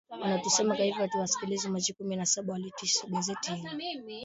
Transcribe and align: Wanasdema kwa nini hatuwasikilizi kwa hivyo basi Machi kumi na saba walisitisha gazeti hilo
Wanasdema 0.09 0.75
kwa 0.75 0.85
nini 0.85 0.95
hatuwasikilizi 0.97 1.37
kwa 1.41 1.49
hivyo 1.49 1.69
basi 1.69 1.69
Machi 1.69 1.93
kumi 1.93 2.15
na 2.15 2.25
saba 2.25 2.53
walisitisha 2.53 3.07
gazeti 3.07 3.53
hilo 3.53 3.73